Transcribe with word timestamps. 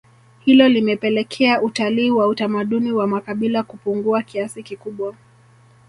hilo 0.45 0.67
limepelekea 0.69 1.61
utalii 1.61 2.11
wa 2.11 2.27
utamaduni 2.27 2.91
wa 2.91 3.07
makabila 3.07 3.63
kupungua 3.63 4.21
kiasi 4.23 4.63
kikubwa 4.63 5.15